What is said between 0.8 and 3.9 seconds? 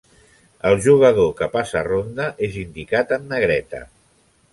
jugador que passa ronda és indicat en negreta.